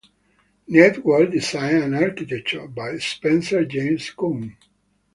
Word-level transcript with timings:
"Network 0.67 1.29
Design 1.29 1.75
and 1.83 1.95
Architecture" 1.95 2.67
by 2.67 2.97
Spencer 2.97 3.65
James 3.65 4.09
Coon 4.09 4.57